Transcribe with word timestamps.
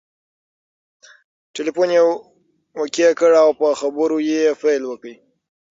ټلیفون 1.53 1.89
یې 1.95 2.01
اوکې 2.79 3.07
کړ 3.19 3.31
او 3.43 3.49
په 3.59 3.67
خبرو 3.79 4.17
یې 4.29 4.45
پیل 4.61 4.81
وکړ. 4.87 5.11